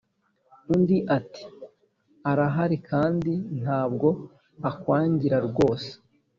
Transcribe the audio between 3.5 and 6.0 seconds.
ntabwo akwangira rwose"